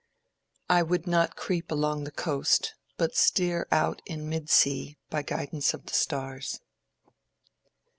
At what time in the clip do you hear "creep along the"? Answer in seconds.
1.35-2.11